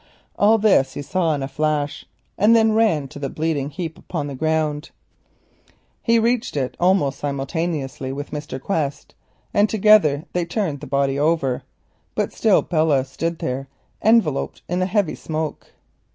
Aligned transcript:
All 0.35 0.57
this 0.57 0.95
he 0.95 1.03
saw 1.03 1.35
in 1.35 1.43
a 1.43 1.47
flash, 1.47 2.07
and 2.35 2.55
then 2.55 2.71
ran 2.71 3.07
to 3.09 3.19
the 3.19 3.29
bleeding 3.29 3.69
heap 3.69 3.99
upon 3.99 4.25
the 4.25 4.33
gravel. 4.33 4.81
He 6.01 6.17
reached 6.17 6.57
it 6.57 6.75
almost 6.79 7.19
simultaneously 7.19 8.11
with 8.11 8.31
Mr. 8.31 8.59
Quest, 8.59 9.13
and 9.53 9.69
together 9.69 10.25
they 10.33 10.43
turned 10.45 10.79
the 10.79 10.87
body 10.87 11.19
over. 11.19 11.61
But 12.15 12.33
still 12.33 12.63
Belle 12.63 13.03
stood 13.03 13.37
there 13.37 13.67
enveloped 14.03 14.63
in 14.67 14.79
the 14.79 14.87
heavy 14.87 15.13
smoke. 15.13 15.67